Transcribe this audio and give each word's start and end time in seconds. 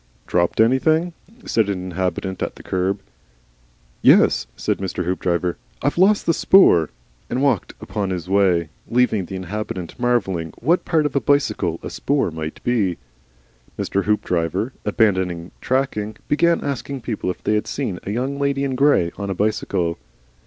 "Dropped 0.25 0.59
anything?" 0.59 1.13
said 1.45 1.69
an 1.69 1.79
inhabitant 1.85 2.41
at 2.41 2.55
the 2.55 2.63
kerb. 2.63 3.01
"Yes," 4.01 4.47
said 4.57 4.79
Mr. 4.79 5.05
Hoopdriver, 5.05 5.57
"I've 5.83 5.99
lost 5.99 6.25
the 6.25 6.33
spoor," 6.33 6.89
and 7.29 7.39
walked 7.43 7.75
upon 7.79 8.09
his 8.09 8.27
way, 8.27 8.69
leaving 8.89 9.25
the 9.25 9.35
inhabitant 9.35 9.99
marvelling 9.99 10.55
what 10.57 10.85
part 10.85 11.05
of 11.05 11.15
a 11.15 11.21
bicycle 11.21 11.79
a 11.83 11.91
spoor 11.91 12.31
might 12.31 12.63
be. 12.63 12.97
Mr. 13.77 14.05
Hoopdriver, 14.05 14.71
abandoning 14.85 15.51
tracking, 15.61 16.17
began 16.27 16.63
asking 16.63 17.01
people 17.01 17.29
if 17.29 17.43
they 17.43 17.53
had 17.53 17.67
seen 17.67 17.99
a 18.01 18.09
Young 18.09 18.39
Lady 18.39 18.63
in 18.63 18.73
Grey 18.73 19.11
on 19.17 19.29
a 19.29 19.35
bicycle. 19.35 19.99